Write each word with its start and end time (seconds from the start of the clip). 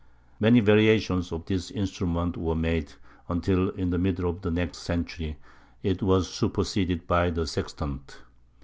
Many 0.39 0.61
variations 0.61 1.31
of 1.31 1.45
this 1.45 1.69
instrument 1.69 2.35
were 2.35 2.55
made, 2.55 2.93
until, 3.29 3.69
in 3.69 3.91
the 3.91 3.99
middle 3.99 4.27
of 4.27 4.41
the 4.41 4.49
next 4.49 4.79
century, 4.79 5.37
it 5.83 6.01
was 6.01 6.27
superseded 6.27 7.05
by 7.05 7.29
the 7.29 7.45
sextant. 7.45 8.17